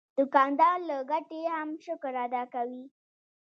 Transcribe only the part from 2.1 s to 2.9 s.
ادا کوي.